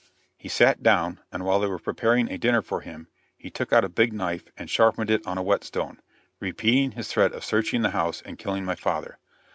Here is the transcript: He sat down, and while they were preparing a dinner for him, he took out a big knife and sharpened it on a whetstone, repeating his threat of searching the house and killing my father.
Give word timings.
He 0.35 0.49
sat 0.49 0.81
down, 0.81 1.19
and 1.31 1.45
while 1.45 1.59
they 1.59 1.67
were 1.67 1.77
preparing 1.77 2.31
a 2.31 2.39
dinner 2.39 2.63
for 2.63 2.81
him, 2.81 3.07
he 3.37 3.51
took 3.51 3.71
out 3.71 3.85
a 3.85 3.87
big 3.87 4.13
knife 4.13 4.45
and 4.57 4.67
sharpened 4.67 5.11
it 5.11 5.23
on 5.27 5.37
a 5.37 5.43
whetstone, 5.43 5.99
repeating 6.39 6.93
his 6.93 7.07
threat 7.07 7.33
of 7.33 7.45
searching 7.45 7.83
the 7.83 7.91
house 7.91 8.23
and 8.23 8.39
killing 8.39 8.65
my 8.65 8.73
father. 8.73 9.19